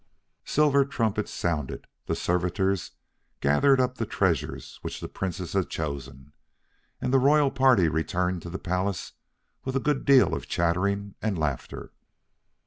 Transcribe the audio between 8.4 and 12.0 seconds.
to the palace with a good deal of chattering and laughter.